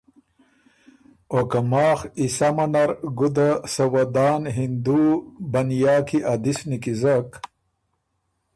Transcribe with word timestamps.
او 1.33 1.39
که 1.51 1.59
ماخ 1.71 1.99
ای 2.19 2.27
سمه 2.37 2.65
نر 2.73 2.89
ګُده 3.19 3.49
سۀ 3.73 3.85
ودان 3.93 4.41
هندو 4.57 5.01
بنیا 5.51 5.95
کی 6.07 6.19
ا 6.31 6.33
دِس 6.43 6.59
نیکیزک 6.69 7.29